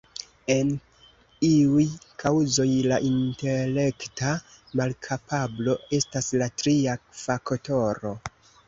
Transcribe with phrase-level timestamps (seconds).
[0.51, 0.69] En
[1.49, 1.85] iuj
[2.23, 4.33] kaŭzoj la intelekta
[4.83, 8.19] malkapablo estas la tria faktoro.